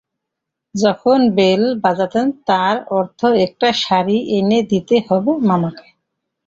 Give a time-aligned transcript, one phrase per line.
[0.75, 5.87] যখন বেল বাজাতেন তার অর্থ একটা শাড়ি এনে দিতে হবে মামাকে।